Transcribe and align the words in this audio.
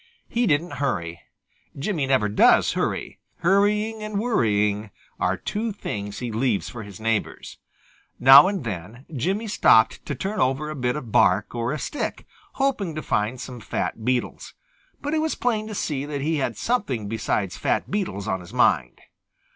He 0.27 0.47
didn't 0.47 0.77
hurry. 0.81 1.21
Jimmy 1.77 2.07
never 2.07 2.27
does 2.27 2.73
hurry. 2.73 3.19
Hurrying 3.41 4.01
and 4.01 4.19
worrying 4.19 4.89
are 5.19 5.37
two 5.37 5.71
things 5.71 6.17
he 6.17 6.31
leaves 6.31 6.67
for 6.69 6.81
his 6.81 6.99
neighbors. 6.99 7.59
Now 8.19 8.47
and 8.47 8.63
then 8.63 9.05
Jimmy 9.15 9.45
stopped 9.47 10.03
to 10.07 10.15
turn 10.15 10.39
over 10.39 10.71
a 10.71 10.75
bit 10.75 10.95
of 10.95 11.11
bark 11.11 11.53
or 11.53 11.71
a 11.71 11.77
stick, 11.77 12.25
hoping 12.53 12.95
to 12.95 13.03
find 13.03 13.39
some 13.39 13.59
fat 13.59 14.03
beetles. 14.03 14.55
But 15.03 15.13
it 15.13 15.19
was 15.19 15.35
plain 15.35 15.67
to 15.67 15.75
see 15.75 16.05
that 16.05 16.21
he 16.21 16.37
had 16.37 16.57
something 16.57 17.07
besides 17.07 17.55
fat 17.57 17.91
beetles 17.91 18.27
on 18.27 18.39
his 18.39 18.53
mind. 18.55 19.01